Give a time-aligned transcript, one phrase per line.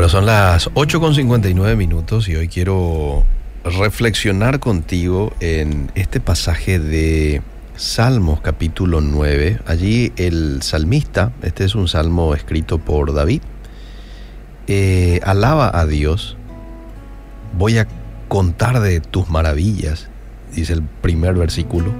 [0.00, 3.22] Bueno, son las 8.59 minutos y hoy quiero
[3.64, 7.42] reflexionar contigo en este pasaje de
[7.76, 9.60] Salmos capítulo 9.
[9.66, 13.42] Allí el salmista, este es un salmo escrito por David,
[14.68, 16.38] eh, alaba a Dios.
[17.58, 17.86] Voy a
[18.28, 20.08] contar de tus maravillas,
[20.56, 21.92] dice el primer versículo.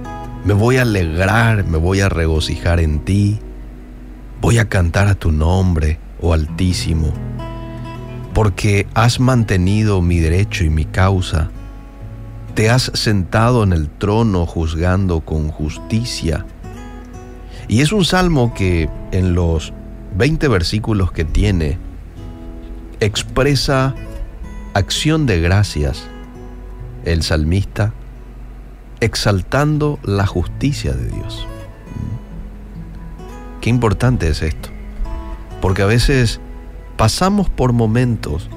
[0.43, 3.39] Me voy a alegrar, me voy a regocijar en ti.
[4.41, 7.13] Voy a cantar a tu nombre, oh Altísimo
[8.33, 11.49] porque has mantenido mi derecho y mi causa.
[12.55, 16.45] Te has sentado en el trono juzgando con justicia.
[17.67, 19.73] Y es un salmo que en los
[20.17, 21.77] 20 versículos que tiene
[22.99, 23.95] expresa
[24.73, 26.03] acción de gracias
[27.05, 27.93] el salmista
[28.99, 31.47] exaltando la justicia de Dios.
[33.59, 34.69] Qué importante es esto,
[35.61, 36.39] porque a veces
[36.97, 38.49] pasamos por momentos,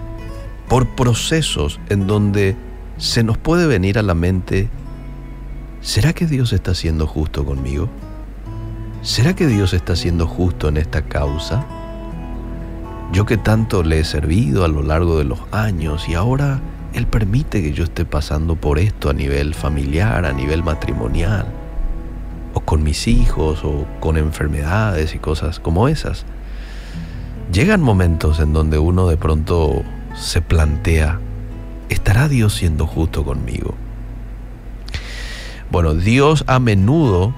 [0.69, 2.57] por procesos en donde
[2.97, 4.69] se nos puede venir a la mente,
[5.81, 7.89] ¿será que Dios está siendo justo conmigo?
[9.03, 11.67] ¿Será que Dios está siendo justo en esta causa?
[13.13, 16.61] Yo que tanto le he servido a lo largo de los años y ahora
[16.95, 21.47] Él permite que yo esté pasando por esto a nivel familiar, a nivel matrimonial,
[22.55, 26.25] o con mis hijos, o con enfermedades y cosas como esas.
[27.53, 29.83] Llegan momentos en donde uno de pronto
[30.17, 31.21] se plantea,
[31.89, 33.75] ¿estará Dios siendo justo conmigo?
[35.71, 37.35] Bueno, Dios a menudo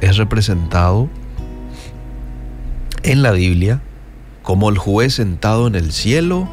[0.00, 1.08] es representado
[3.02, 3.80] en la Biblia
[4.42, 6.48] como el juez sentado en el cielo,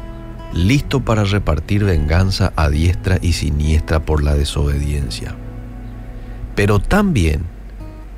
[0.52, 5.34] listo para repartir venganza a diestra y siniestra por la desobediencia.
[6.54, 7.42] Pero también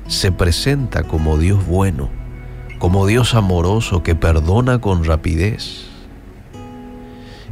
[0.07, 2.09] se presenta como Dios bueno,
[2.81, 5.85] como Dios amoroso que perdona con rapidez.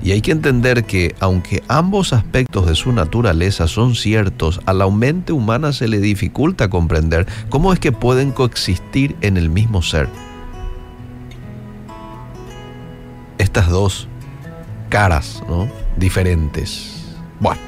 [0.01, 4.89] Y hay que entender que aunque ambos aspectos de su naturaleza son ciertos, a la
[4.89, 10.09] mente humana se le dificulta comprender cómo es que pueden coexistir en el mismo ser.
[13.37, 14.07] Estas dos
[14.89, 15.67] caras, ¿no?
[15.95, 17.05] Diferentes.
[17.39, 17.61] Bueno,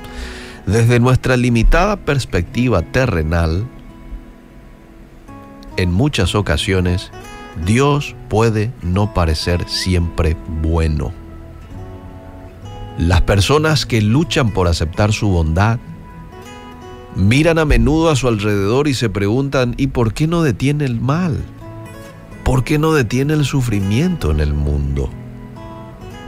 [0.65, 3.67] desde nuestra limitada perspectiva terrenal,
[5.77, 7.11] en muchas ocasiones
[7.65, 11.11] Dios puede no parecer siempre bueno.
[12.97, 15.79] Las personas que luchan por aceptar su bondad
[17.15, 20.99] miran a menudo a su alrededor y se preguntan, ¿y por qué no detiene el
[20.99, 21.37] mal?
[22.43, 25.09] ¿Por qué no detiene el sufrimiento en el mundo?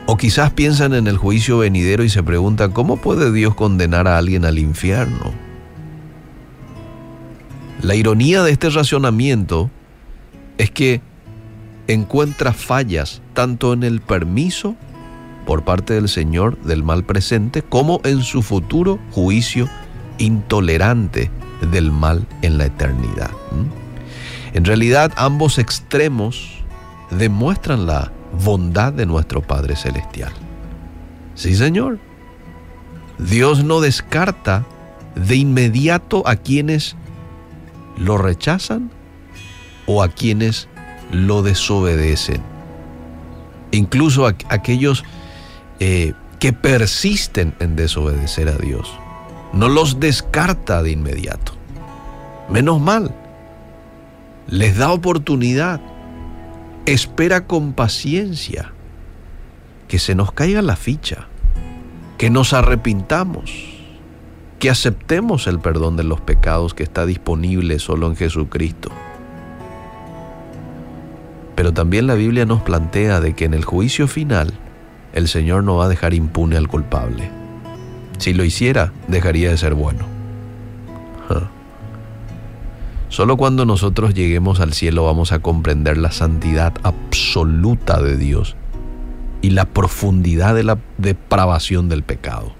[0.06, 4.18] O quizás piensan en el juicio venidero y se preguntan, ¿cómo puede Dios condenar a
[4.18, 5.32] alguien al infierno?
[7.82, 9.70] La ironía de este razonamiento
[10.58, 11.02] es que
[11.88, 14.76] encuentra fallas tanto en el permiso
[15.46, 19.68] por parte del Señor del mal presente como en su futuro juicio
[20.18, 21.32] intolerante
[21.72, 23.32] del mal en la eternidad.
[24.54, 26.64] En realidad ambos extremos
[27.10, 28.12] demuestran la
[28.44, 30.32] bondad de nuestro Padre Celestial.
[31.36, 32.00] Sí, Señor.
[33.18, 34.66] Dios no descarta
[35.16, 36.96] de inmediato a quienes
[37.98, 38.92] lo rechazan
[39.86, 40.68] o a quienes
[41.14, 42.42] lo desobedecen.
[43.72, 45.04] Incluso aquellos
[45.80, 48.92] eh, que persisten en desobedecer a Dios.
[49.54, 51.54] No los descarta de inmediato.
[52.50, 53.16] Menos mal.
[54.48, 55.80] Les da oportunidad.
[56.86, 58.74] Espera con paciencia
[59.88, 61.28] que se nos caiga la ficha,
[62.18, 63.52] que nos arrepintamos,
[64.60, 68.90] que aceptemos el perdón de los pecados que está disponible solo en Jesucristo.
[71.64, 74.52] Pero también la Biblia nos plantea de que en el juicio final
[75.14, 77.32] el Señor no va a dejar impune al culpable.
[78.18, 80.06] Si lo hiciera, dejaría de ser bueno.
[83.08, 88.58] Solo cuando nosotros lleguemos al cielo vamos a comprender la santidad absoluta de Dios
[89.42, 92.56] y la profundidad de la depravación del pecado.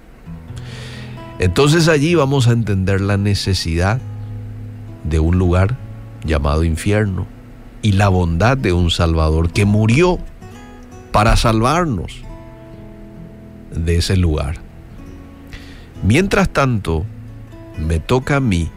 [1.40, 4.00] Entonces allí vamos a entender la necesidad
[5.04, 5.76] de un lugar
[6.24, 7.28] llamado infierno,
[7.84, 10.18] y la bondad de un Salvador que murió
[11.12, 12.24] para salvarnos
[13.70, 14.56] de ese lugar.
[16.02, 17.06] Mientras tanto,
[17.78, 18.70] me toca a mí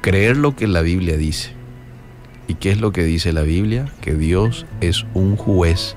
[0.00, 1.52] creer lo que la Biblia dice.
[2.48, 3.92] ¿Y qué es lo que dice la Biblia?
[4.00, 5.96] Que Dios es un juez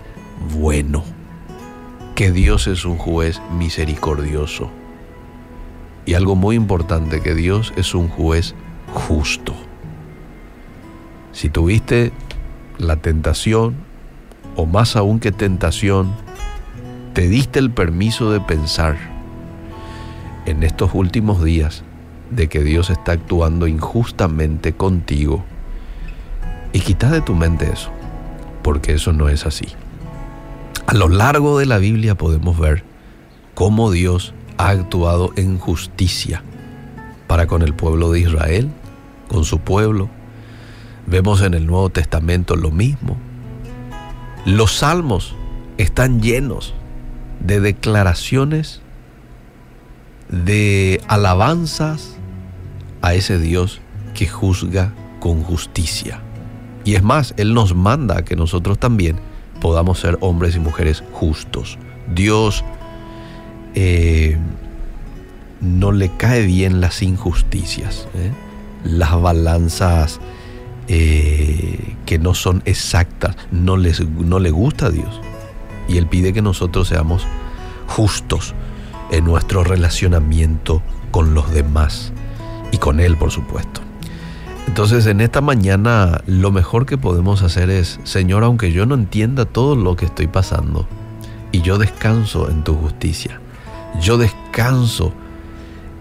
[0.59, 1.03] bueno,
[2.15, 4.69] que Dios es un juez misericordioso.
[6.05, 8.53] Y algo muy importante, que Dios es un juez
[8.93, 9.55] justo.
[11.31, 12.13] Si tuviste
[12.77, 13.75] la tentación,
[14.55, 16.11] o más aún que tentación,
[17.13, 18.97] te diste el permiso de pensar
[20.45, 21.83] en estos últimos días
[22.29, 25.43] de que Dios está actuando injustamente contigo
[26.73, 27.89] y quita de tu mente eso,
[28.61, 29.67] porque eso no es así.
[30.87, 32.83] A lo largo de la Biblia podemos ver
[33.53, 36.43] cómo Dios ha actuado en justicia
[37.27, 38.69] para con el pueblo de Israel,
[39.27, 40.09] con su pueblo.
[41.07, 43.17] Vemos en el Nuevo Testamento lo mismo.
[44.45, 45.35] Los salmos
[45.77, 46.73] están llenos
[47.39, 48.81] de declaraciones,
[50.29, 52.17] de alabanzas
[53.01, 53.81] a ese Dios
[54.13, 56.21] que juzga con justicia.
[56.83, 59.17] Y es más, Él nos manda que nosotros también
[59.61, 61.77] podamos ser hombres y mujeres justos.
[62.13, 62.63] Dios
[63.73, 64.37] eh,
[65.61, 68.31] no le cae bien las injusticias, ¿eh?
[68.83, 70.19] las balanzas
[70.87, 75.21] eh, que no son exactas, no, les, no le gusta a Dios.
[75.87, 77.25] Y Él pide que nosotros seamos
[77.87, 78.53] justos
[79.11, 82.11] en nuestro relacionamiento con los demás
[82.71, 83.81] y con Él, por supuesto.
[84.67, 89.45] Entonces en esta mañana lo mejor que podemos hacer es, Señor, aunque yo no entienda
[89.45, 90.87] todo lo que estoy pasando,
[91.55, 93.39] y yo descanso en tu justicia,
[94.01, 95.13] yo descanso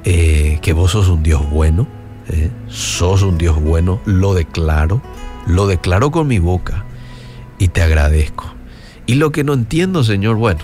[0.05, 1.87] eh, que vos sos un Dios bueno,
[2.29, 5.03] eh, sos un Dios bueno, lo declaro,
[5.47, 6.85] lo declaro con mi boca
[7.59, 8.47] y te agradezco.
[9.07, 10.61] Y lo que no entiendo, Señor, bueno,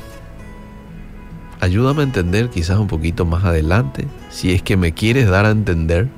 [1.61, 5.51] ayúdame a entender quizás un poquito más adelante, si es que me quieres dar a
[5.51, 6.09] entender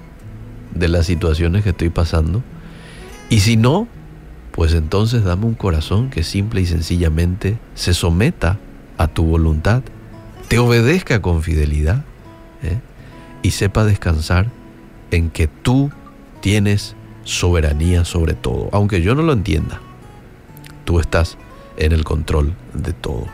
[0.74, 2.42] de las situaciones que estoy pasando.
[3.28, 3.88] Y si no,
[4.52, 8.58] pues entonces dame un corazón que simple y sencillamente se someta
[8.98, 9.82] a tu voluntad,
[10.48, 12.04] te obedezca con fidelidad
[12.62, 12.78] ¿eh?
[13.42, 14.46] y sepa descansar
[15.12, 15.92] en que tú
[16.40, 19.80] tienes soberanía sobre todo, aunque yo no lo entienda.
[20.84, 21.38] Tú estás
[21.76, 23.26] en el control de todo.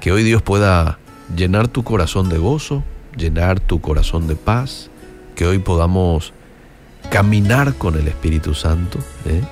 [0.00, 0.98] Que hoy Dios pueda
[1.36, 2.82] llenar tu corazón de gozo,
[3.16, 4.90] llenar tu corazón de paz,
[5.36, 6.32] que hoy podamos
[7.10, 9.42] caminar con el Espíritu Santo, ¿eh?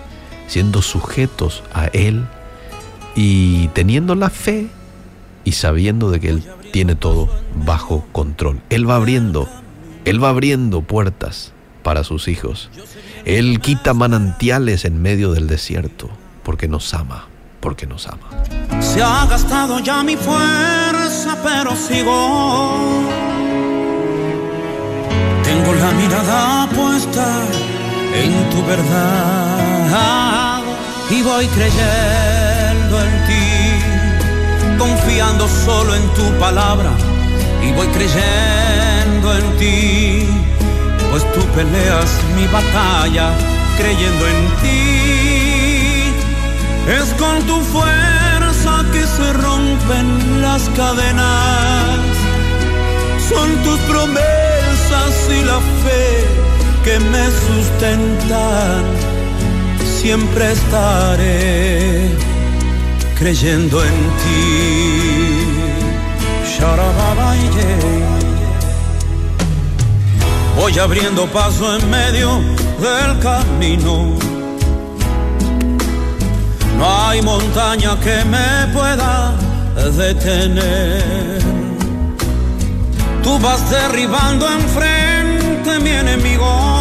[0.46, 2.24] siendo sujetos a Él
[3.14, 4.68] y teniendo la fe
[5.44, 6.42] y sabiendo de que Él
[6.72, 7.28] tiene todo
[7.64, 8.60] bajo control.
[8.68, 9.48] Él va abriendo,
[10.06, 12.70] Él va abriendo puertas para sus hijos.
[13.24, 16.08] Él quita manantiales en medio del desierto
[16.44, 17.26] porque nos ama,
[17.60, 18.28] porque nos ama.
[18.80, 23.04] Se ha gastado ya mi fuerza, pero sigo
[25.42, 27.26] tengo la mirada puesta
[28.14, 30.62] en tu verdad
[31.10, 36.90] y voy creyendo en ti, confiando solo en tu palabra
[37.60, 38.65] y voy creyendo
[39.34, 40.26] en ti,
[41.10, 43.32] pues tú peleas mi batalla
[43.76, 46.12] creyendo en ti.
[46.98, 51.98] Es con tu fuerza que se rompen las cadenas,
[53.28, 56.06] son tus promesas y la fe
[56.84, 58.84] que me sustentan,
[60.00, 62.10] siempre estaré
[63.18, 64.96] creyendo en ti.
[70.56, 72.40] Voy abriendo paso en medio
[72.80, 74.16] del camino.
[76.76, 79.34] No hay montaña que me pueda
[79.96, 81.40] detener
[83.22, 86.75] Tú vas derribando enfrente mi enemigo